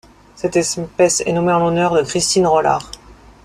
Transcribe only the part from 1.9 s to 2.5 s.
de Christine